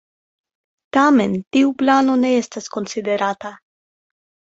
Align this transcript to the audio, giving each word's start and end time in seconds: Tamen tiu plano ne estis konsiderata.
Tamen 0.95 1.35
tiu 1.55 1.73
plano 1.81 2.15
ne 2.21 2.31
estis 2.37 2.71
konsiderata. 2.77 3.53